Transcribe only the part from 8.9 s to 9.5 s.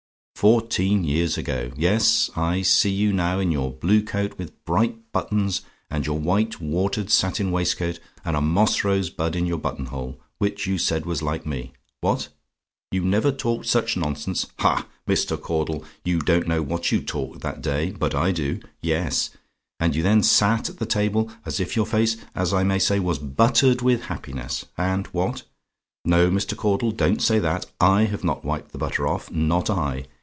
bud in